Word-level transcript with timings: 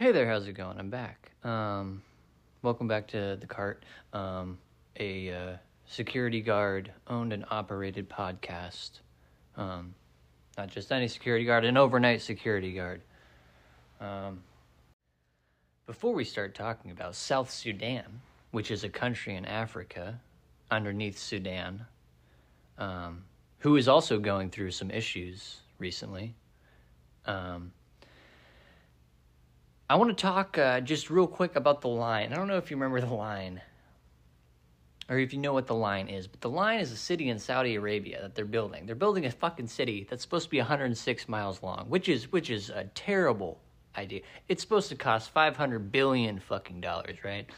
Hey 0.00 0.12
there, 0.12 0.26
how's 0.26 0.48
it 0.48 0.54
going? 0.54 0.78
I'm 0.78 0.88
back. 0.88 1.30
Um, 1.44 2.00
welcome 2.62 2.88
back 2.88 3.08
to 3.08 3.36
the 3.38 3.46
cart. 3.46 3.84
Um, 4.14 4.56
a 4.98 5.30
uh, 5.30 5.56
security 5.84 6.40
guard 6.40 6.90
owned 7.06 7.34
and 7.34 7.44
operated 7.50 8.08
podcast. 8.08 9.00
Um, 9.58 9.94
not 10.56 10.70
just 10.70 10.90
any 10.90 11.06
security 11.06 11.44
guard, 11.44 11.66
an 11.66 11.76
overnight 11.76 12.22
security 12.22 12.72
guard. 12.72 13.02
Um, 14.00 14.42
before 15.84 16.14
we 16.14 16.24
start 16.24 16.54
talking 16.54 16.92
about 16.92 17.14
South 17.14 17.50
Sudan, 17.50 18.22
which 18.52 18.70
is 18.70 18.84
a 18.84 18.88
country 18.88 19.36
in 19.36 19.44
Africa 19.44 20.18
underneath 20.70 21.18
Sudan, 21.18 21.84
um, 22.78 23.24
who 23.58 23.76
is 23.76 23.86
also 23.86 24.18
going 24.18 24.48
through 24.48 24.70
some 24.70 24.90
issues 24.90 25.58
recently. 25.78 26.34
Um, 27.26 27.72
I 29.90 29.96
want 29.96 30.16
to 30.16 30.22
talk 30.22 30.56
uh, 30.56 30.80
just 30.80 31.10
real 31.10 31.26
quick 31.26 31.56
about 31.56 31.80
the 31.80 31.88
line. 31.88 32.32
I 32.32 32.36
don't 32.36 32.46
know 32.46 32.58
if 32.58 32.70
you 32.70 32.76
remember 32.76 33.00
the 33.00 33.12
line 33.12 33.60
or 35.08 35.18
if 35.18 35.32
you 35.32 35.40
know 35.40 35.52
what 35.52 35.66
the 35.66 35.74
line 35.74 36.06
is, 36.06 36.28
but 36.28 36.40
the 36.40 36.48
line 36.48 36.78
is 36.78 36.92
a 36.92 36.96
city 36.96 37.28
in 37.28 37.40
Saudi 37.40 37.74
Arabia 37.74 38.22
that 38.22 38.36
they're 38.36 38.44
building. 38.44 38.86
They're 38.86 38.94
building 38.94 39.26
a 39.26 39.32
fucking 39.32 39.66
city 39.66 40.06
that's 40.08 40.22
supposed 40.22 40.44
to 40.44 40.50
be 40.50 40.58
106 40.58 41.28
miles 41.28 41.60
long, 41.64 41.86
which 41.88 42.08
is 42.08 42.30
which 42.30 42.50
is 42.50 42.70
a 42.70 42.84
terrible 42.94 43.58
idea. 43.96 44.20
It's 44.46 44.62
supposed 44.62 44.90
to 44.90 44.94
cost 44.94 45.30
500 45.30 45.90
billion 45.90 46.38
fucking 46.38 46.80
dollars, 46.80 47.24
right? 47.24 47.50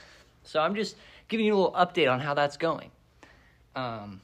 So 0.43 0.59
I'm 0.59 0.75
just 0.75 0.97
giving 1.29 1.45
you 1.45 1.55
a 1.55 1.59
little 1.59 1.73
update 1.73 2.11
on 2.11 2.19
how 2.19 2.33
that's 2.33 2.57
going. 2.57 2.91
Um, 3.77 4.23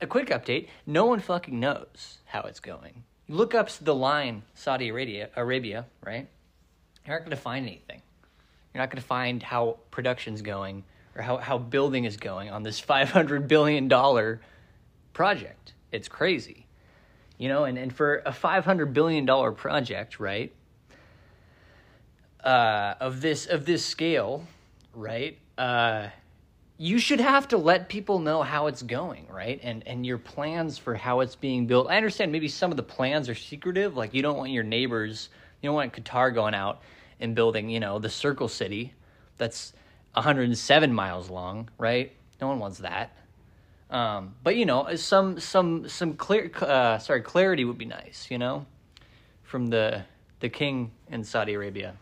a 0.00 0.06
quick 0.06 0.28
update: 0.28 0.68
no 0.86 1.04
one 1.04 1.20
fucking 1.20 1.60
knows 1.60 2.20
how 2.24 2.40
it's 2.44 2.60
going. 2.60 3.04
You 3.26 3.34
look 3.34 3.54
up 3.54 3.68
the 3.68 3.94
line 3.94 4.44
Saudi 4.54 4.88
Arabia, 4.88 5.28
Arabia, 5.36 5.84
right? 6.02 6.26
You're 7.06 7.16
not 7.16 7.24
going 7.24 7.36
to 7.36 7.42
find 7.42 7.66
anything. 7.66 8.02
You're 8.72 8.82
not 8.82 8.90
going 8.90 9.00
to 9.00 9.06
find 9.06 9.42
how 9.42 9.78
production's 9.90 10.42
going 10.42 10.84
or 11.14 11.22
how, 11.22 11.36
how 11.36 11.58
building 11.58 12.04
is 12.04 12.16
going 12.16 12.50
on 12.50 12.62
this 12.62 12.80
$500 12.84 13.46
billion 13.48 13.88
project. 15.12 15.74
It's 15.92 16.08
crazy. 16.08 16.66
You 17.38 17.48
know, 17.48 17.64
and, 17.64 17.78
and 17.78 17.92
for 17.92 18.22
a 18.24 18.32
$500 18.32 18.92
billion 18.92 19.26
project, 19.54 20.20
right, 20.20 20.52
uh, 22.44 22.94
of 23.00 23.20
this 23.20 23.46
of 23.46 23.64
this 23.64 23.84
scale, 23.84 24.46
right, 24.92 25.38
uh, 25.58 26.08
you 26.76 26.98
should 26.98 27.20
have 27.20 27.48
to 27.48 27.56
let 27.56 27.88
people 27.88 28.18
know 28.18 28.42
how 28.42 28.66
it's 28.66 28.82
going, 28.82 29.26
right? 29.28 29.58
And 29.62 29.82
and 29.86 30.04
your 30.04 30.18
plans 30.18 30.78
for 30.78 30.94
how 30.94 31.20
it's 31.20 31.34
being 31.34 31.66
built. 31.66 31.88
I 31.88 31.96
understand 31.96 32.30
maybe 32.30 32.48
some 32.48 32.70
of 32.70 32.76
the 32.76 32.82
plans 32.82 33.28
are 33.28 33.34
secretive, 33.34 33.96
like 33.96 34.14
you 34.14 34.22
don't 34.22 34.36
want 34.36 34.50
your 34.50 34.62
neighbors, 34.62 35.30
you 35.64 35.68
don't 35.68 35.76
want 35.76 35.94
Qatar 35.94 36.34
going 36.34 36.54
out 36.54 36.82
and 37.18 37.34
building, 37.34 37.70
you 37.70 37.80
know, 37.80 37.98
the 37.98 38.10
Circle 38.10 38.48
City 38.48 38.92
that's 39.38 39.72
107 40.12 40.92
miles 40.92 41.30
long, 41.30 41.70
right? 41.78 42.12
No 42.38 42.48
one 42.48 42.58
wants 42.58 42.78
that. 42.78 43.16
Um, 43.88 44.34
but 44.42 44.56
you 44.56 44.66
know, 44.66 44.94
some 44.96 45.40
some 45.40 45.88
some 45.88 46.14
clear 46.14 46.50
uh, 46.60 46.98
sorry 46.98 47.22
clarity 47.22 47.64
would 47.64 47.78
be 47.78 47.86
nice, 47.86 48.26
you 48.30 48.36
know, 48.36 48.66
from 49.42 49.68
the 49.68 50.02
the 50.40 50.50
king 50.50 50.90
in 51.08 51.24
Saudi 51.24 51.54
Arabia 51.54 51.94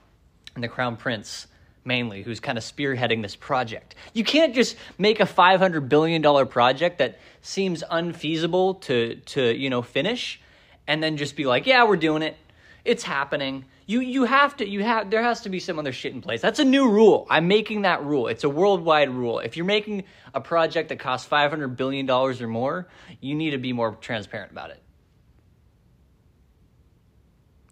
and 0.56 0.64
the 0.64 0.68
crown 0.68 0.96
prince 0.96 1.46
mainly, 1.84 2.22
who's 2.22 2.40
kind 2.40 2.58
of 2.58 2.64
spearheading 2.64 3.22
this 3.22 3.36
project. 3.36 3.94
You 4.12 4.24
can't 4.24 4.54
just 4.54 4.76
make 4.98 5.20
a 5.20 5.26
500 5.26 5.88
billion 5.88 6.22
dollar 6.22 6.46
project 6.46 6.98
that 6.98 7.18
seems 7.42 7.84
unfeasible 7.88 8.74
to 8.74 9.16
to 9.26 9.54
you 9.54 9.70
know 9.70 9.82
finish, 9.82 10.40
and 10.88 11.00
then 11.00 11.16
just 11.16 11.36
be 11.36 11.44
like, 11.44 11.66
yeah, 11.66 11.84
we're 11.84 11.96
doing 11.96 12.22
it, 12.22 12.36
it's 12.84 13.02
happening. 13.02 13.64
You 13.86 14.00
you 14.00 14.24
have 14.24 14.56
to 14.56 14.68
you 14.68 14.82
have 14.82 15.10
there 15.10 15.22
has 15.22 15.42
to 15.42 15.48
be 15.48 15.60
some 15.60 15.78
other 15.78 15.92
shit 15.92 16.12
in 16.12 16.20
place. 16.20 16.40
That's 16.40 16.58
a 16.58 16.64
new 16.64 16.88
rule. 16.88 17.26
I'm 17.30 17.46
making 17.48 17.82
that 17.82 18.04
rule. 18.04 18.26
It's 18.26 18.44
a 18.44 18.48
worldwide 18.48 19.10
rule. 19.10 19.38
If 19.38 19.56
you're 19.56 19.66
making 19.66 20.04
a 20.34 20.40
project 20.40 20.88
that 20.88 20.98
costs 20.98 21.26
500 21.26 21.76
billion 21.76 22.06
dollars 22.06 22.42
or 22.42 22.48
more, 22.48 22.88
you 23.20 23.34
need 23.34 23.50
to 23.50 23.58
be 23.58 23.72
more 23.72 23.94
transparent 23.96 24.50
about 24.50 24.70
it. 24.70 24.82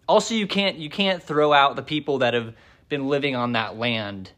Also, 0.07 0.33
you 0.33 0.47
can't 0.47 0.77
you 0.77 0.89
can't 0.89 1.21
throw 1.21 1.51
out 1.53 1.75
the 1.75 1.83
people 1.83 2.19
that 2.19 2.33
have 2.33 2.53
been 2.89 3.07
living 3.07 3.35
on 3.35 3.53
that 3.53 3.77
land, 3.77 4.31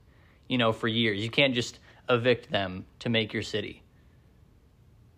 you 0.47 0.57
know, 0.57 0.71
for 0.71 0.87
years. 0.87 1.19
You 1.19 1.29
can't 1.29 1.53
just 1.53 1.79
evict 2.09 2.51
them 2.51 2.85
to 2.99 3.09
make 3.09 3.33
your 3.33 3.43
city. 3.43 3.83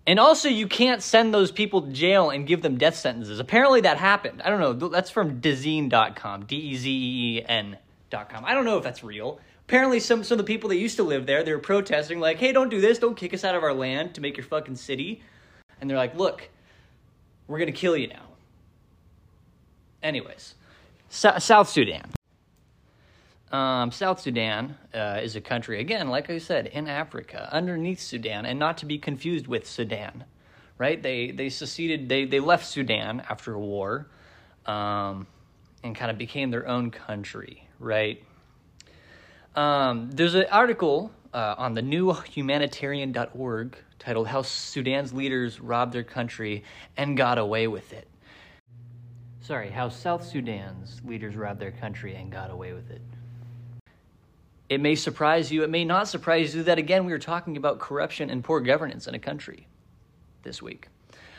And 0.08 0.20
also, 0.20 0.50
you 0.50 0.68
can't 0.68 1.02
send 1.02 1.34
those 1.34 1.52
people 1.52 1.82
to 1.82 1.92
jail 1.92 2.30
and 2.30 2.46
give 2.46 2.62
them 2.62 2.78
death 2.78 2.96
sentences. 2.96 3.40
Apparently, 3.40 3.82
that 3.82 3.98
happened. 3.98 4.42
I 4.44 4.50
don't 4.50 4.60
know. 4.60 4.90
That's 4.90 5.10
from 5.10 5.42
Dezeen.com, 5.42 6.46
D 6.46 6.56
E 6.56 6.76
Z 6.76 6.90
E 6.90 7.38
E 7.40 7.46
N.com. 7.48 8.46
I 8.46 8.54
don't 8.54 8.66
know 8.66 8.78
if 8.78 8.84
that's 8.84 9.04
real. 9.04 9.40
Apparently, 9.68 10.00
some, 10.00 10.24
some 10.24 10.40
of 10.40 10.46
the 10.46 10.54
people 10.54 10.70
that 10.70 10.78
used 10.78 10.98
to 10.98 11.04
live 11.04 11.26
there, 11.26 11.44
they 11.44 11.52
were 11.52 11.60
protesting, 11.60 12.20
like, 12.20 12.38
hey, 12.38 12.52
don't 12.52 12.70
do 12.70 12.80
this. 12.80 13.00
Don't 13.00 13.18
kick 13.18 13.34
us 13.34 13.44
out 13.44 13.56
of 13.56 13.64
our 13.64 13.74
land 13.74 14.14
to 14.14 14.22
make 14.22 14.38
your 14.38 14.46
fucking 14.46 14.76
city. 14.76 15.24
And 15.82 15.90
they're 15.90 15.98
like, 15.98 16.16
look, 16.16 16.50
we're 17.48 17.58
going 17.58 17.72
to 17.72 17.78
kill 17.78 17.98
you 17.98 18.08
now. 18.08 18.28
Anyways, 20.04 20.54
so- 21.10 21.40
South 21.40 21.68
Sudan. 21.68 22.12
Um, 23.56 23.90
South 23.92 24.20
Sudan 24.20 24.78
uh, 24.94 25.22
is 25.24 25.38
a 25.38 25.42
country, 25.42 25.80
again, 25.80 26.10
like 26.10 26.30
I 26.30 26.40
said, 26.40 26.68
in 26.68 26.90
Africa, 26.90 27.48
underneath 27.54 28.02
Sudan, 28.02 28.46
and 28.46 28.60
not 28.60 28.80
to 28.80 28.86
be 28.86 28.98
confused 28.98 29.48
with 29.48 29.66
Sudan, 29.66 30.26
right? 30.78 31.02
They 31.02 31.32
they 31.32 31.48
seceded, 31.48 32.10
they 32.10 32.26
they 32.26 32.42
left 32.42 32.66
Sudan 32.66 33.24
after 33.30 33.54
a 33.54 33.60
war, 33.60 34.08
um, 34.66 35.26
and 35.86 35.96
kind 35.96 36.12
of 36.12 36.18
became 36.18 36.52
their 36.52 36.68
own 36.68 36.92
country, 36.92 37.70
right? 37.80 38.22
Um, 39.56 40.12
there's 40.12 40.36
an 40.36 40.48
article 40.52 41.14
uh, 41.34 41.56
on 41.58 41.76
the 41.76 41.82
newhumanitarian.org 41.82 43.78
titled 44.00 44.28
"How 44.28 44.42
Sudan's 44.42 45.14
Leaders 45.14 45.62
Robbed 45.62 45.94
Their 45.94 46.04
Country 46.04 46.66
and 46.98 47.16
Got 47.16 47.38
Away 47.38 47.68
with 47.68 47.94
It." 47.94 48.10
Sorry, 49.40 49.70
how 49.70 49.88
South 49.88 50.26
Sudan's 50.26 51.02
leaders 51.06 51.38
robbed 51.38 51.62
their 51.62 51.72
country 51.72 52.16
and 52.16 52.30
got 52.30 52.52
away 52.52 52.74
with 52.74 52.92
it. 52.92 53.02
It 54.68 54.82
may 54.82 54.96
surprise 54.96 55.52
you, 55.52 55.64
it 55.64 55.70
may 55.70 55.86
not 55.86 56.08
surprise 56.08 56.56
you 56.56 56.64
that, 56.64 56.80
again, 56.80 57.06
we 57.06 57.12
were 57.12 57.20
talking 57.20 57.56
about 57.56 57.80
corruption 57.80 58.30
and 58.30 58.44
poor 58.44 58.60
governance 58.60 59.08
in 59.08 59.14
a 59.14 59.20
country 59.20 59.68
this 60.44 60.62
week. 60.62 60.88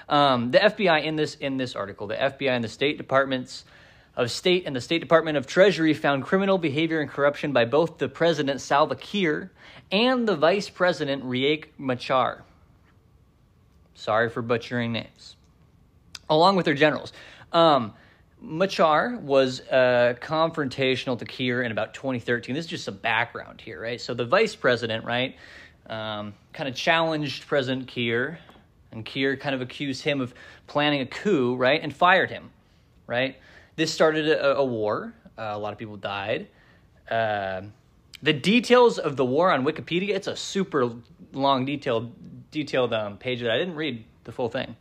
Um, 0.08 0.52
the 0.52 0.58
FBI 0.58 1.04
in 1.04 1.16
this 1.16 1.34
in 1.34 1.56
this 1.56 1.74
article, 1.74 2.06
the 2.06 2.14
FBI 2.14 2.50
and 2.50 2.62
the 2.62 2.68
State 2.68 2.96
Departments 2.96 3.64
of 4.14 4.30
State 4.30 4.64
and 4.66 4.74
the 4.74 4.80
State 4.80 5.00
Department 5.00 5.36
of 5.36 5.46
Treasury 5.46 5.94
found 5.94 6.22
criminal 6.22 6.58
behavior 6.58 7.00
and 7.00 7.10
corruption 7.10 7.52
by 7.52 7.64
both 7.64 7.98
the 7.98 8.08
President 8.08 8.60
Salva 8.60 8.94
Kiir 8.94 9.50
and 9.90 10.26
the 10.26 10.36
Vice 10.36 10.70
President 10.70 11.24
Riek 11.24 11.66
Machar. 11.76 12.44
Sorry 13.94 14.28
for 14.30 14.42
butchering 14.42 14.92
names. 14.92 15.36
Along 16.30 16.56
with 16.56 16.64
their 16.64 16.74
generals. 16.74 17.12
Um, 17.52 17.94
Machar 18.40 19.18
was 19.18 19.60
uh, 19.60 20.14
confrontational 20.20 21.18
to 21.18 21.24
Kiir 21.24 21.62
in 21.62 21.72
about 21.72 21.94
2013. 21.94 22.54
This 22.54 22.66
is 22.66 22.70
just 22.70 22.84
some 22.84 22.96
background 22.96 23.60
here, 23.60 23.80
right? 23.80 24.00
So 24.00 24.14
the 24.14 24.26
vice 24.26 24.54
president, 24.54 25.04
right, 25.04 25.36
um, 25.88 26.34
kind 26.52 26.68
of 26.68 26.74
challenged 26.74 27.46
President 27.46 27.88
Kiir, 27.88 28.38
and 28.92 29.04
Kiir 29.04 29.36
kind 29.36 29.54
of 29.54 29.62
accused 29.62 30.02
him 30.02 30.20
of 30.20 30.34
planning 30.66 31.00
a 31.00 31.06
coup, 31.06 31.56
right, 31.56 31.80
and 31.82 31.94
fired 31.94 32.30
him, 32.30 32.50
right? 33.06 33.36
This 33.76 33.92
started 33.92 34.28
a, 34.28 34.56
a 34.56 34.64
war. 34.64 35.14
Uh, 35.38 35.50
a 35.52 35.58
lot 35.58 35.72
of 35.72 35.78
people 35.78 35.96
died. 35.96 36.48
Uh, 37.10 37.62
the 38.22 38.32
details 38.32 38.98
of 38.98 39.16
the 39.16 39.24
war 39.24 39.50
on 39.50 39.64
Wikipedia, 39.64 40.10
it's 40.10 40.26
a 40.26 40.36
super 40.36 40.92
long, 41.32 41.64
detailed, 41.64 42.12
detailed 42.50 42.92
um, 42.92 43.18
page 43.18 43.40
that 43.40 43.50
I 43.50 43.58
didn't 43.58 43.76
read 43.76 44.04
the 44.24 44.32
full 44.32 44.48
thing. 44.48 44.76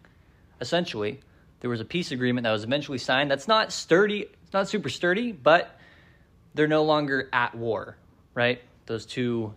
Essentially, 0.61 1.19
there 1.61 1.69
was 1.69 1.81
a 1.81 1.85
peace 1.85 2.11
agreement 2.11 2.43
that 2.43 2.51
was 2.51 2.63
eventually 2.63 2.97
signed. 2.97 3.31
That's 3.31 3.47
not 3.47 3.71
sturdy, 3.71 4.21
it's 4.43 4.53
not 4.53 4.67
super 4.67 4.89
sturdy, 4.89 5.31
but 5.31 5.79
they're 6.53 6.67
no 6.67 6.83
longer 6.83 7.29
at 7.33 7.55
war, 7.55 7.97
right? 8.33 8.61
Those 8.85 9.05
two 9.05 9.53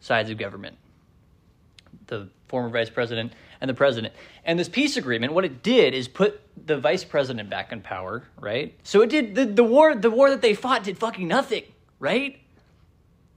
sides 0.00 0.30
of 0.30 0.38
government 0.38 0.76
the 2.12 2.28
former 2.48 2.68
vice 2.68 2.90
president 2.90 3.32
and 3.60 3.68
the 3.68 3.74
president. 3.74 4.12
And 4.44 4.58
this 4.58 4.68
peace 4.68 4.96
agreement, 4.96 5.32
what 5.32 5.44
it 5.44 5.62
did 5.62 5.94
is 5.94 6.08
put 6.08 6.40
the 6.66 6.76
vice 6.76 7.04
president 7.04 7.48
back 7.48 7.72
in 7.72 7.80
power, 7.80 8.24
right? 8.38 8.74
So 8.82 9.02
it 9.02 9.10
did 9.10 9.34
the, 9.34 9.46
the 9.46 9.64
war 9.64 9.94
the 9.94 10.10
war 10.10 10.30
that 10.30 10.42
they 10.42 10.54
fought 10.54 10.84
did 10.84 10.98
fucking 10.98 11.26
nothing, 11.26 11.64
right? 11.98 12.38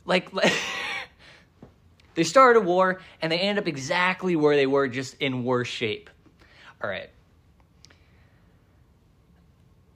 Like, 0.06 0.34
like 0.34 0.54
they 2.16 2.24
started 2.24 2.60
a 2.60 2.64
war 2.64 3.00
and 3.22 3.32
they 3.32 3.40
ended 3.40 3.64
up 3.64 3.68
exactly 3.68 4.36
where 4.36 4.56
they 4.56 4.68
were, 4.68 4.88
just 4.88 5.16
in 5.22 5.44
worse 5.44 5.68
shape. 5.68 6.10
All 6.84 6.90
right. 6.90 7.10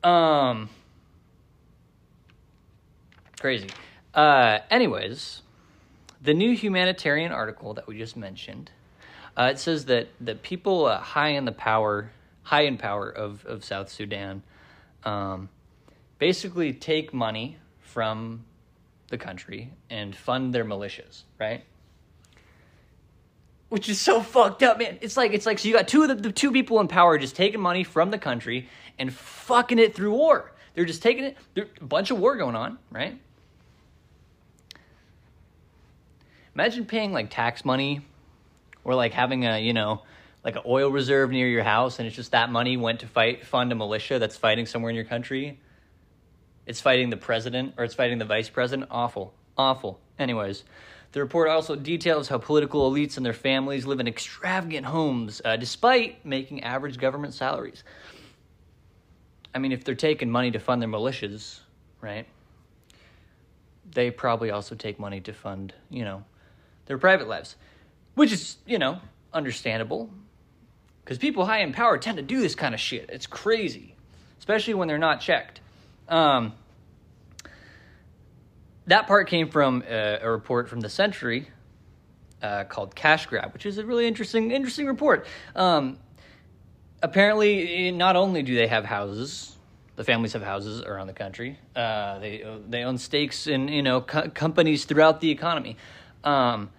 Um, 0.04 0.70
crazy. 3.40 3.70
Uh, 4.14 4.60
anyways, 4.70 5.42
the 6.22 6.34
new 6.34 6.56
humanitarian 6.56 7.32
article 7.32 7.74
that 7.74 7.88
we 7.88 7.98
just 7.98 8.16
mentioned, 8.16 8.72
uh, 9.38 9.50
it 9.52 9.60
says 9.60 9.86
that 9.86 10.08
that 10.22 10.42
people 10.42 10.86
uh, 10.86 11.00
high 11.00 11.30
in 11.30 11.46
the 11.46 11.52
power, 11.52 12.12
high 12.44 12.62
in 12.64 12.78
power 12.78 13.10
of 13.10 13.46
of 13.46 13.64
South 13.64 13.90
Sudan, 13.90 14.44
um, 15.04 15.50
basically 16.18 16.74
take 16.74 17.14
money 17.14 17.58
from 17.82 18.46
the 19.10 19.18
country 19.18 19.72
and 19.90 20.16
fund 20.16 20.54
their 20.54 20.66
militias, 20.66 21.24
right? 21.40 21.64
Which 23.70 23.88
is 23.88 24.02
so 24.02 24.22
fucked 24.22 24.64
up, 24.64 24.80
man. 24.80 24.98
It's 25.02 25.16
like 25.16 25.32
it's 25.32 25.46
like 25.46 25.60
so 25.60 25.68
you 25.68 25.74
got 25.74 25.88
two 25.88 26.02
of 26.02 26.10
the, 26.10 26.16
the 26.16 26.32
two 26.32 26.52
people 26.52 26.80
in 26.80 26.88
power 26.88 27.18
just 27.18 27.36
taking 27.36 27.62
money 27.62 27.84
from 27.84 28.10
the 28.10 28.18
country 28.18 28.68
and 28.98 29.14
fucking 29.14 29.80
it 29.80 29.96
through 29.96 30.12
war. 30.12 30.52
They're 30.74 30.86
just 30.86 31.04
taking 31.04 31.24
it. 31.24 31.38
There's 31.54 31.68
a 31.80 31.86
bunch 31.86 32.12
of 32.12 32.20
war 32.20 32.36
going 32.36 32.56
on, 32.56 32.80
right? 32.92 33.20
Imagine 36.56 36.86
paying 36.86 37.14
like 37.14 37.30
tax 37.30 37.64
money 37.64 38.02
or 38.84 38.96
like 38.96 39.14
having 39.14 39.46
a, 39.46 39.60
you 39.60 39.74
know, 39.74 40.02
like 40.44 40.56
an 40.56 40.64
oil 40.66 40.90
reserve 40.90 41.32
near 41.32 41.48
your 41.48 41.64
house 41.64 42.00
and 42.00 42.08
it's 42.08 42.16
just 42.16 42.32
that 42.32 42.52
money 42.52 42.76
went 42.76 43.02
to 43.02 43.08
fight 43.08 43.46
fund 43.46 43.72
a 43.72 43.76
militia 43.76 44.20
that's 44.20 44.36
fighting 44.36 44.66
somewhere 44.66 44.90
in 44.90 44.96
your 44.96 45.06
country. 45.06 45.60
It's 46.66 46.82
fighting 46.82 47.10
the 47.10 47.18
president 47.18 47.76
or 47.78 47.84
it's 47.84 47.96
fighting 47.96 48.18
the 48.18 48.26
vice 48.26 48.50
president. 48.50 48.90
Awful. 48.92 49.34
Awful. 49.58 50.00
Anyways, 50.18 50.64
the 51.12 51.20
report 51.20 51.50
also 51.50 51.76
details 51.76 52.28
how 52.28 52.38
political 52.38 52.90
elites 52.90 53.18
and 53.18 53.26
their 53.26 53.34
families 53.34 53.86
live 53.86 54.00
in 54.00 54.08
extravagant 54.08 54.86
homes 54.86 55.42
uh, 55.44 55.58
despite 55.58 56.24
making 56.26 56.64
average 56.64 56.98
government 56.98 57.34
salaries. 57.34 57.84
I 59.54 59.60
mean, 59.60 59.72
if 59.72 59.84
they're 59.84 59.96
taking 59.96 60.30
money 60.30 60.52
to 60.52 60.60
fund 60.60 60.82
their 60.82 60.90
militias, 60.90 61.60
right? 62.02 62.28
They 63.92 64.12
probably 64.12 64.52
also 64.52 64.76
take 64.76 65.00
money 65.00 65.20
to 65.22 65.34
fund, 65.34 65.74
you 65.90 66.04
know, 66.04 66.24
their 66.86 67.00
private 67.00 67.28
lives, 67.28 67.56
which 68.14 68.32
is, 68.32 68.58
you 68.68 68.78
know, 68.78 69.00
understandable. 69.34 70.12
Because 71.04 71.18
people 71.18 71.46
high 71.46 71.62
in 71.62 71.74
power 71.74 71.98
tend 71.98 72.18
to 72.18 72.24
do 72.24 72.40
this 72.40 72.54
kind 72.54 72.76
of 72.76 72.80
shit. 72.80 73.10
It's 73.10 73.26
crazy, 73.26 73.96
especially 74.38 74.76
when 74.76 74.88
they're 74.88 75.00
not 75.00 75.22
checked. 75.22 75.60
Um, 76.08 76.54
that 78.90 79.08
part 79.08 79.28
came 79.28 79.50
from 79.50 79.84
a, 79.90 80.20
a 80.22 80.30
report 80.30 80.70
from 80.70 80.80
the 80.82 80.90
Sentry 80.90 81.48
uh, 82.42 82.64
called 82.66 82.96
Cash 82.96 83.28
Grab, 83.28 83.54
which 83.54 83.66
is 83.66 83.78
a 83.78 83.86
really 83.86 84.08
interesting, 84.08 84.52
interesting 84.52 84.88
report. 84.88 85.26
Um, 85.56 86.00
apparently, 87.02 87.92
not 87.92 88.16
only 88.16 88.44
do 88.44 88.56
they 88.56 88.68
have 88.68 88.86
houses, 88.86 89.56
the 89.96 90.04
families 90.04 90.34
have 90.34 90.44
houses 90.44 90.82
around 90.82 91.08
the 91.08 91.14
country. 91.14 91.60
Uh, 91.76 92.20
they 92.20 92.46
they 92.68 92.84
own 92.84 92.98
stakes 92.98 93.48
in 93.48 93.68
you 93.68 93.84
know 93.84 94.02
co- 94.02 94.30
companies 94.30 94.86
throughout 94.86 95.22
the 95.22 95.30
economy. 95.30 95.78
Um, 96.24 96.70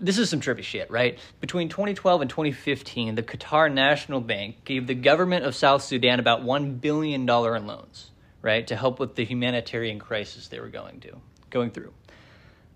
this 0.00 0.16
is 0.16 0.30
some 0.30 0.40
trippy 0.40 0.62
shit, 0.62 0.90
right? 0.90 1.18
Between 1.40 1.68
2012 1.68 2.22
and 2.22 2.30
2015, 2.30 3.16
the 3.16 3.22
Qatar 3.22 3.70
National 3.70 4.20
Bank 4.20 4.64
gave 4.64 4.86
the 4.86 4.94
government 4.94 5.44
of 5.44 5.54
South 5.54 5.82
Sudan 5.82 6.18
about 6.18 6.42
$1 6.42 6.80
billion 6.80 7.20
in 7.20 7.26
loans, 7.26 8.10
right, 8.42 8.66
to 8.66 8.76
help 8.76 8.98
with 8.98 9.14
the 9.14 9.24
humanitarian 9.24 9.98
crisis 9.98 10.48
they 10.48 10.60
were 10.60 10.68
going 10.68 11.00
to, 11.00 11.12
going 11.50 11.70
through. 11.70 11.92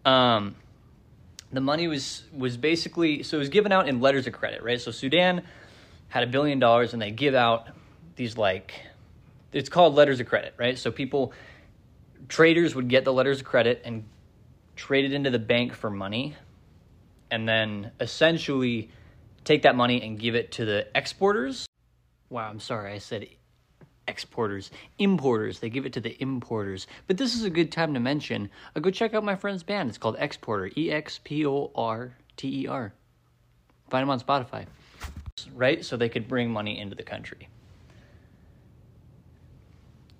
Um, 0.04 0.54
the 1.52 1.60
money 1.60 1.86
was, 1.88 2.24
was 2.36 2.56
basically, 2.56 3.22
so 3.22 3.36
it 3.36 3.40
was 3.40 3.48
given 3.48 3.72
out 3.72 3.88
in 3.88 4.00
letters 4.00 4.26
of 4.26 4.32
credit, 4.32 4.62
right? 4.62 4.80
So 4.80 4.90
Sudan 4.90 5.42
had 6.08 6.22
a 6.22 6.26
billion 6.26 6.58
dollars 6.58 6.92
and 6.92 7.00
they 7.00 7.10
give 7.10 7.34
out 7.34 7.68
these 8.16 8.36
like, 8.36 8.74
it's 9.52 9.68
called 9.68 9.94
letters 9.94 10.20
of 10.20 10.26
credit, 10.26 10.54
right? 10.58 10.76
So 10.76 10.90
people, 10.90 11.32
traders 12.28 12.74
would 12.74 12.88
get 12.88 13.04
the 13.04 13.12
letters 13.12 13.40
of 13.40 13.46
credit 13.46 13.82
and 13.84 14.04
trade 14.76 15.04
it 15.04 15.12
into 15.12 15.30
the 15.30 15.38
bank 15.38 15.74
for 15.74 15.90
money 15.90 16.34
and 17.30 17.48
then 17.48 17.92
essentially 18.00 18.90
take 19.44 19.62
that 19.62 19.76
money 19.76 20.02
and 20.02 20.18
give 20.18 20.34
it 20.34 20.52
to 20.52 20.64
the 20.64 20.86
exporters. 20.94 21.66
Wow, 22.30 22.48
I'm 22.48 22.60
sorry, 22.60 22.92
I 22.92 22.98
said 22.98 23.26
exporters, 24.08 24.70
importers. 24.98 25.60
They 25.60 25.70
give 25.70 25.86
it 25.86 25.92
to 25.94 26.00
the 26.00 26.20
importers. 26.20 26.86
But 27.06 27.16
this 27.16 27.34
is 27.34 27.44
a 27.44 27.50
good 27.50 27.72
time 27.72 27.94
to 27.94 28.00
mention. 28.00 28.50
Uh, 28.74 28.80
go 28.80 28.90
check 28.90 29.14
out 29.14 29.24
my 29.24 29.36
friend's 29.36 29.62
band. 29.62 29.88
It's 29.88 29.98
called 29.98 30.16
Exporter. 30.18 30.70
E 30.76 30.90
X 30.90 31.20
P 31.22 31.46
O 31.46 31.70
R 31.74 32.14
T 32.36 32.62
E 32.62 32.66
R. 32.66 32.92
Find 33.90 34.02
them 34.02 34.10
on 34.10 34.20
Spotify. 34.20 34.66
Right? 35.54 35.84
So 35.84 35.96
they 35.96 36.08
could 36.08 36.28
bring 36.28 36.50
money 36.50 36.78
into 36.78 36.94
the 36.94 37.02
country. 37.02 37.48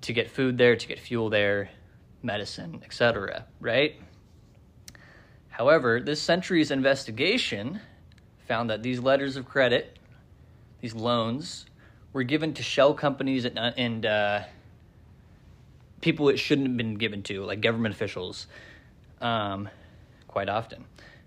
To 0.02 0.12
get 0.12 0.30
food 0.30 0.58
there, 0.58 0.76
to 0.76 0.86
get 0.86 0.98
fuel 0.98 1.30
there, 1.30 1.70
medicine, 2.22 2.82
etc. 2.84 3.46
Right? 3.60 3.96
However, 5.48 6.00
this 6.00 6.20
Sentry's 6.20 6.70
investigation 6.70 7.80
found 8.46 8.70
that 8.70 8.82
these 8.82 8.98
letters 8.98 9.36
of 9.36 9.46
credit, 9.46 9.98
these 10.80 10.94
loans, 10.94 11.66
were 12.14 12.22
given 12.22 12.54
to 12.54 12.62
shell 12.62 12.94
companies 12.94 13.44
and, 13.44 13.58
and 13.58 14.06
uh, 14.06 14.40
people 16.00 16.30
it 16.30 16.38
shouldn't 16.38 16.68
have 16.68 16.76
been 16.78 16.94
given 16.94 17.22
to, 17.24 17.44
like 17.44 17.60
government 17.60 17.94
officials, 17.94 18.46
um, 19.20 19.68
quite 20.26 20.48
often. 20.48 20.86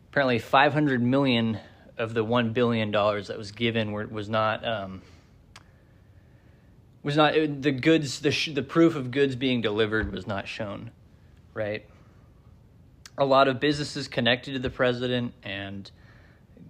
Apparently, 0.10 0.40
500 0.40 1.00
million 1.00 1.60
of 2.00 2.16
the 2.16 2.24
one 2.24 2.54
billion 2.54 2.90
dollars 2.90 3.28
that 3.28 3.38
was 3.38 3.52
given 3.52 3.92
were, 3.92 4.08
was 4.08 4.28
not 4.28 4.66
um, 4.68 5.04
was 7.04 7.16
not 7.16 7.36
it, 7.36 7.62
the 7.62 7.72
goods 7.72 8.22
the 8.22 8.32
sh- 8.32 8.50
the 8.54 8.64
proof 8.64 8.96
of 8.96 9.12
goods 9.12 9.36
being 9.36 9.62
delivered 9.62 10.12
was 10.12 10.26
not 10.26 10.48
shown, 10.48 10.90
right? 11.54 11.86
a 13.18 13.26
lot 13.26 13.48
of 13.48 13.60
businesses 13.60 14.08
connected 14.08 14.54
to 14.54 14.60
the 14.60 14.70
president 14.70 15.34
and 15.44 15.90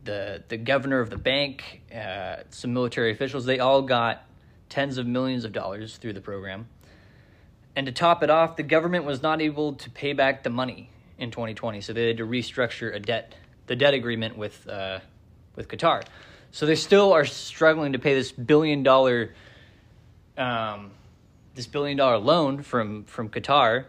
the 0.07 0.43
the 0.47 0.57
governor 0.57 0.99
of 0.99 1.11
the 1.11 1.17
bank, 1.17 1.83
uh, 1.95 2.37
some 2.49 2.73
military 2.73 3.11
officials. 3.11 3.45
They 3.45 3.59
all 3.59 3.83
got 3.83 4.23
tens 4.69 4.97
of 4.97 5.05
millions 5.05 5.45
of 5.45 5.53
dollars 5.53 5.97
through 5.97 6.13
the 6.13 6.21
program. 6.21 6.67
And 7.75 7.85
to 7.85 7.91
top 7.91 8.23
it 8.23 8.31
off, 8.31 8.55
the 8.55 8.63
government 8.63 9.05
was 9.05 9.21
not 9.21 9.39
able 9.39 9.73
to 9.73 9.89
pay 9.91 10.13
back 10.13 10.41
the 10.41 10.49
money 10.49 10.89
in 11.19 11.29
2020, 11.29 11.81
so 11.81 11.93
they 11.93 12.07
had 12.07 12.17
to 12.17 12.25
restructure 12.25 12.93
a 12.93 12.99
debt, 12.99 13.35
the 13.67 13.75
debt 13.75 13.93
agreement 13.93 14.35
with 14.35 14.67
uh, 14.67 14.99
with 15.55 15.67
Qatar. 15.67 16.03
So 16.51 16.65
they 16.65 16.75
still 16.75 17.13
are 17.13 17.25
struggling 17.25 17.93
to 17.93 17.99
pay 17.99 18.15
this 18.15 18.31
billion 18.31 18.81
dollar, 18.81 19.35
um, 20.37 20.91
this 21.53 21.67
billion 21.67 21.97
dollar 21.97 22.17
loan 22.17 22.63
from 22.63 23.03
from 23.03 23.29
Qatar 23.29 23.85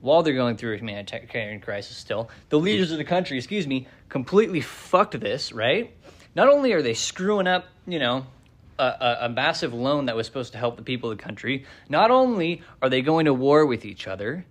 while 0.00 0.22
they're 0.22 0.34
going 0.34 0.56
through 0.56 0.74
a 0.74 0.78
humanitarian 0.78 1.60
crisis 1.60 1.96
still, 1.96 2.30
the 2.48 2.58
leaders 2.58 2.90
of 2.90 2.98
the 2.98 3.04
country, 3.04 3.36
excuse 3.36 3.66
me, 3.66 3.86
completely 4.08 4.60
fucked 4.60 5.18
this, 5.20 5.52
right? 5.52 5.94
Not 6.34 6.48
only 6.48 6.72
are 6.72 6.82
they 6.82 6.94
screwing 6.94 7.46
up, 7.46 7.66
you 7.86 7.98
know, 7.98 8.26
a, 8.78 8.82
a, 8.82 9.18
a, 9.22 9.28
massive 9.28 9.74
loan 9.74 10.06
that 10.06 10.16
was 10.16 10.26
supposed 10.26 10.52
to 10.52 10.58
help 10.58 10.76
the 10.76 10.82
people 10.82 11.10
of 11.10 11.18
the 11.18 11.22
country, 11.22 11.66
not 11.88 12.10
only 12.10 12.62
are 12.80 12.88
they 12.88 13.02
going 13.02 13.26
to 13.26 13.34
war 13.34 13.66
with 13.66 13.84
each 13.84 14.06
other, 14.06 14.46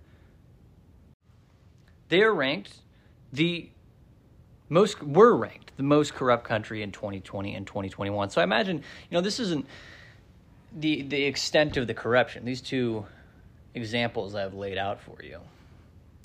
they 2.08 2.22
are 2.22 2.32
ranked 2.32 2.74
the 3.32 3.68
most, 4.68 5.02
were 5.02 5.36
ranked 5.36 5.76
the 5.76 5.82
most 5.82 6.14
corrupt 6.14 6.44
country 6.44 6.82
in 6.82 6.92
2020 6.92 7.54
and 7.54 7.66
2021. 7.66 8.30
So 8.30 8.40
I 8.40 8.44
imagine, 8.44 8.76
you 8.76 9.14
know, 9.16 9.20
this 9.20 9.40
isn't 9.40 9.66
the, 10.76 11.02
the 11.02 11.24
extent 11.24 11.76
of 11.76 11.88
the 11.88 11.94
corruption. 11.94 12.44
These 12.44 12.60
two 12.60 13.06
examples 13.74 14.34
I've 14.34 14.54
laid 14.54 14.78
out 14.78 15.00
for 15.00 15.22
you. 15.22 15.38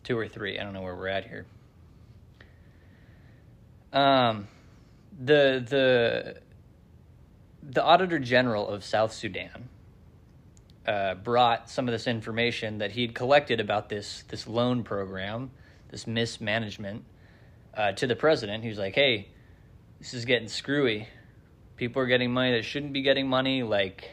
Two 0.03 0.17
or 0.17 0.27
three. 0.27 0.59
I 0.59 0.63
don't 0.63 0.73
know 0.73 0.81
where 0.81 0.95
we're 0.95 1.07
at 1.07 1.27
here. 1.27 1.45
Um, 3.93 4.47
the 5.17 5.63
the 5.67 6.41
the 7.63 7.83
Auditor 7.83 8.19
General 8.19 8.67
of 8.67 8.83
South 8.83 9.13
Sudan 9.13 9.69
uh, 10.85 11.15
brought 11.15 11.69
some 11.69 11.87
of 11.87 11.91
this 11.91 12.05
information 12.05 12.79
that 12.79 12.91
he'd 12.91 13.15
collected 13.15 13.59
about 13.59 13.89
this 13.89 14.23
this 14.27 14.47
loan 14.47 14.83
program, 14.83 15.51
this 15.89 16.05
mismanagement, 16.05 17.05
uh, 17.75 17.93
to 17.93 18.05
the 18.05 18.15
president. 18.15 18.63
Was 18.63 18.77
like, 18.77 18.95
"Hey, 18.95 19.29
this 19.99 20.13
is 20.13 20.25
getting 20.25 20.49
screwy. 20.49 21.07
People 21.77 22.01
are 22.01 22.07
getting 22.07 22.31
money 22.31 22.51
that 22.51 22.63
shouldn't 22.63 22.93
be 22.93 23.01
getting 23.01 23.27
money. 23.27 23.63
Like 23.63 24.11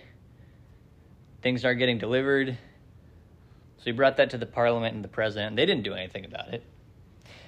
things 1.43 1.65
aren't 1.65 1.79
getting 1.79 1.99
delivered." 1.99 2.57
So 3.83 3.87
he 3.87 3.93
brought 3.93 4.19
that 4.19 4.31
to 4.31 4.39
the 4.39 4.47
parliament 4.47 4.95
and 4.95 5.03
the 5.03 5.09
president. 5.09 5.49
and 5.49 5.59
They 5.59 5.67
didn't 5.67 5.83
do 5.83 5.93
anything 5.93 6.25
about 6.25 6.55
it. 6.55 6.62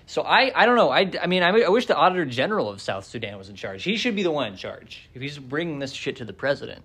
So 0.06 0.22
I, 0.22 0.50
I 0.52 0.66
don't 0.66 0.74
know. 0.74 0.90
I, 0.90 1.08
I 1.22 1.28
mean, 1.28 1.44
I, 1.44 1.50
I 1.60 1.68
wish 1.68 1.86
the 1.86 1.96
Auditor 1.96 2.24
General 2.24 2.68
of 2.68 2.80
South 2.80 3.04
Sudan 3.04 3.38
was 3.38 3.48
in 3.48 3.54
charge. 3.54 3.84
He 3.84 3.96
should 3.96 4.16
be 4.16 4.24
the 4.24 4.32
one 4.32 4.48
in 4.48 4.56
charge 4.56 5.08
if 5.14 5.22
he's 5.22 5.38
bringing 5.38 5.78
this 5.78 5.92
shit 5.92 6.16
to 6.16 6.24
the 6.24 6.32
president. 6.32 6.82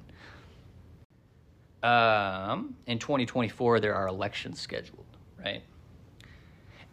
Um, 1.81 2.75
in 2.85 2.99
2024, 2.99 3.79
there 3.79 3.95
are 3.95 4.07
elections 4.07 4.61
scheduled, 4.61 5.05
right? 5.43 5.63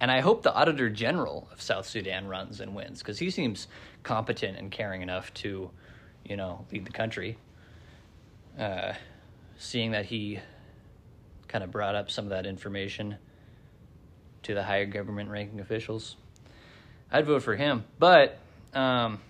And 0.01 0.11
I 0.11 0.21
hope 0.21 0.43
the 0.43 0.55
Auditor 0.55 0.89
General 0.89 1.49
of 1.53 1.61
South 1.61 1.87
Sudan 1.87 2.27
runs 2.27 2.61
and 2.61 2.75
wins 2.75 3.01
because 3.01 3.19
he 3.19 3.29
seems 3.29 3.69
competent 4.03 4.57
and 4.57 4.71
caring 4.71 5.03
enough 5.03 5.33
to, 5.35 5.71
you 6.25 6.37
know, 6.37 6.65
lead 6.73 6.87
the 6.87 6.93
country. 6.93 7.37
Uh, 8.59 8.95
seeing 9.59 9.91
that 9.93 10.07
he 10.07 10.41
kind 11.49 11.65
of 11.65 11.71
brought 11.71 11.95
up 11.95 12.11
some 12.11 12.25
of 12.27 12.31
that 12.31 12.47
information 12.47 13.17
to 14.43 14.55
the 14.55 14.63
higher 14.63 14.87
government 14.87 15.31
ranking 15.31 15.61
officials. 15.61 16.17
I'd 17.11 17.27
vote 17.27 17.43
for 17.43 17.57
him. 17.57 17.85
But 17.99 18.39
um, 18.75 19.21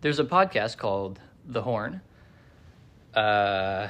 there's 0.00 0.18
a 0.18 0.24
podcast 0.24 0.76
called 0.76 1.20
The 1.46 1.62
Horn. 1.62 2.00
Uh, 3.14 3.88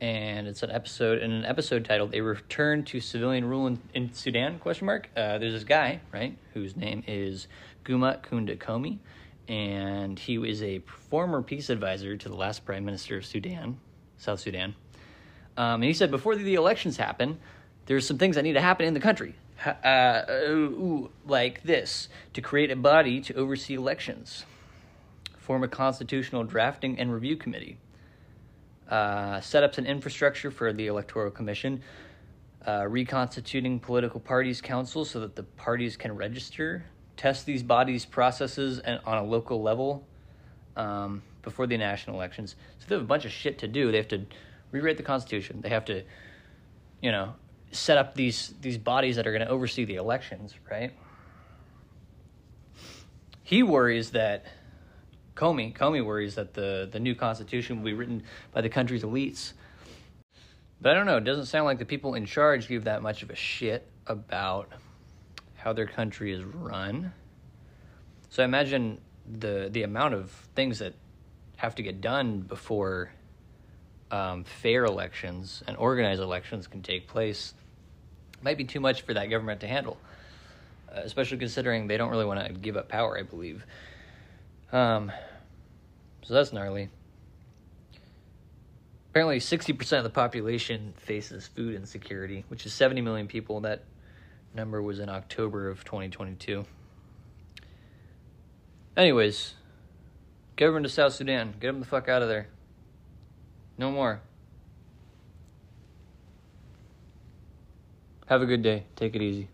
and 0.00 0.48
it's 0.48 0.64
an 0.64 0.70
episode 0.70 1.22
in 1.22 1.30
an 1.30 1.44
episode 1.44 1.84
titled 1.84 2.12
"A 2.12 2.20
Return 2.20 2.82
to 2.86 3.00
Civilian 3.00 3.44
Rule 3.44 3.68
in, 3.68 3.78
in 3.94 4.12
Sudan?" 4.12 4.58
Question 4.58 4.86
mark. 4.86 5.08
Uh, 5.16 5.38
there's 5.38 5.52
this 5.52 5.62
guy, 5.62 6.00
right, 6.12 6.36
whose 6.54 6.76
name 6.76 7.04
is 7.06 7.46
Guma 7.84 8.20
Kunda 8.20 8.58
Komey, 8.58 8.98
and 9.46 10.18
he 10.18 10.38
was 10.38 10.60
a 10.60 10.80
former 11.08 11.40
peace 11.40 11.70
advisor 11.70 12.16
to 12.16 12.28
the 12.28 12.34
last 12.34 12.64
prime 12.64 12.84
minister 12.84 13.18
of 13.18 13.24
Sudan, 13.24 13.78
South 14.18 14.40
Sudan. 14.40 14.74
Um, 15.56 15.74
and 15.74 15.84
he 15.84 15.92
said 15.92 16.10
before 16.10 16.34
the 16.34 16.54
elections 16.54 16.96
happen, 16.96 17.38
there's 17.86 18.06
some 18.06 18.18
things 18.18 18.36
that 18.36 18.42
need 18.42 18.54
to 18.54 18.60
happen 18.60 18.86
in 18.86 18.94
the 18.94 19.00
country, 19.00 19.34
uh, 19.84 20.22
ooh, 20.30 21.10
like 21.26 21.62
this: 21.62 22.08
to 22.34 22.40
create 22.40 22.70
a 22.70 22.76
body 22.76 23.20
to 23.22 23.34
oversee 23.34 23.74
elections, 23.74 24.44
form 25.38 25.64
a 25.64 25.68
constitutional 25.68 26.44
drafting 26.44 26.98
and 26.98 27.12
review 27.12 27.36
committee, 27.36 27.78
uh, 28.88 29.40
set 29.40 29.62
up 29.62 29.76
an 29.78 29.86
infrastructure 29.86 30.50
for 30.50 30.72
the 30.72 30.86
electoral 30.86 31.30
commission, 31.30 31.82
uh, 32.66 32.86
reconstituting 32.88 33.80
political 33.80 34.20
parties 34.20 34.60
council 34.60 35.04
so 35.04 35.20
that 35.20 35.34
the 35.34 35.42
parties 35.42 35.96
can 35.96 36.14
register, 36.14 36.84
test 37.16 37.44
these 37.44 37.62
bodies' 37.62 38.06
processes 38.06 38.78
and 38.78 39.00
on 39.04 39.18
a 39.18 39.24
local 39.24 39.60
level 39.60 40.06
um, 40.76 41.22
before 41.42 41.66
the 41.66 41.76
national 41.76 42.16
elections. 42.16 42.56
So 42.78 42.86
they 42.88 42.94
have 42.94 43.02
a 43.02 43.06
bunch 43.06 43.24
of 43.24 43.32
shit 43.32 43.58
to 43.58 43.68
do. 43.68 43.90
They 43.90 43.98
have 43.98 44.08
to 44.08 44.24
rewrite 44.72 44.96
the 44.96 45.02
constitution. 45.04 45.60
They 45.60 45.68
have 45.68 45.84
to, 45.84 46.02
you 47.00 47.12
know, 47.12 47.34
set 47.70 47.98
up 47.98 48.14
these 48.14 48.54
these 48.60 48.78
bodies 48.78 49.16
that 49.16 49.26
are 49.26 49.32
going 49.32 49.46
to 49.46 49.48
oversee 49.48 49.84
the 49.84 49.94
elections, 49.94 50.54
right? 50.68 50.92
He 53.44 53.62
worries 53.62 54.10
that 54.10 54.46
Komey 55.36 55.74
Komey 55.74 56.04
worries 56.04 56.34
that 56.34 56.54
the 56.54 56.88
the 56.90 56.98
new 56.98 57.14
constitution 57.14 57.78
will 57.78 57.84
be 57.84 57.92
written 57.92 58.24
by 58.52 58.60
the 58.60 58.68
country's 58.68 59.02
elites. 59.02 59.52
But 60.80 60.92
I 60.92 60.94
don't 60.94 61.06
know. 61.06 61.18
It 61.18 61.24
doesn't 61.24 61.46
sound 61.46 61.66
like 61.66 61.78
the 61.78 61.84
people 61.84 62.14
in 62.14 62.26
charge 62.26 62.66
give 62.66 62.84
that 62.84 63.02
much 63.02 63.22
of 63.22 63.30
a 63.30 63.36
shit 63.36 63.88
about 64.06 64.68
how 65.54 65.72
their 65.72 65.86
country 65.86 66.32
is 66.32 66.42
run. 66.42 67.12
So 68.30 68.42
I 68.42 68.46
imagine 68.46 69.00
the 69.30 69.68
the 69.70 69.84
amount 69.84 70.14
of 70.14 70.30
things 70.54 70.80
that 70.80 70.94
have 71.56 71.76
to 71.76 71.82
get 71.82 72.00
done 72.00 72.40
before 72.40 73.12
um, 74.12 74.44
fair 74.44 74.84
elections 74.84 75.64
and 75.66 75.76
organized 75.76 76.20
elections 76.20 76.68
can 76.68 76.82
take 76.82 77.08
place 77.08 77.54
might 78.42 78.58
be 78.58 78.64
too 78.64 78.80
much 78.80 79.02
for 79.02 79.14
that 79.14 79.26
government 79.26 79.60
to 79.60 79.66
handle, 79.66 79.96
uh, 80.90 81.00
especially 81.02 81.38
considering 81.38 81.86
they 81.86 81.96
don't 81.96 82.10
really 82.10 82.24
want 82.24 82.46
to 82.46 82.52
give 82.52 82.76
up 82.76 82.88
power, 82.88 83.18
I 83.18 83.22
believe. 83.22 83.64
Um, 84.70 85.10
so 86.22 86.34
that's 86.34 86.52
gnarly. 86.52 86.90
Apparently, 89.10 89.38
60% 89.38 89.98
of 89.98 90.04
the 90.04 90.10
population 90.10 90.94
faces 90.96 91.46
food 91.46 91.74
insecurity, 91.74 92.44
which 92.48 92.66
is 92.66 92.72
70 92.72 93.00
million 93.02 93.28
people. 93.28 93.60
That 93.60 93.84
number 94.54 94.82
was 94.82 94.98
in 94.98 95.08
October 95.08 95.68
of 95.68 95.84
2022. 95.84 96.64
Anyways, 98.96 99.54
government 100.56 100.86
of 100.86 100.92
South 100.92 101.12
Sudan, 101.12 101.54
get 101.60 101.68
them 101.68 101.80
the 101.80 101.86
fuck 101.86 102.08
out 102.08 102.22
of 102.22 102.28
there. 102.28 102.48
No 103.82 103.90
more. 103.90 104.22
Have 108.28 108.42
a 108.42 108.46
good 108.46 108.62
day. 108.62 108.86
Take 108.94 109.16
it 109.16 109.22
easy. 109.22 109.51